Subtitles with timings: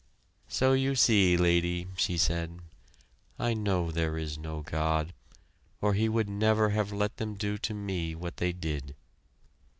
[0.47, 2.59] "So you see, Lady," she said,
[3.37, 5.13] "I know there is no God,
[5.79, 8.95] or He would never have let them do to me what they did.